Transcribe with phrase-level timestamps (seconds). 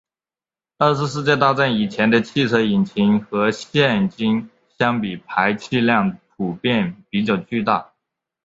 [0.79, 7.93] 二次世界大战以前的汽车引擎和现今相比排气量普遍比较巨大。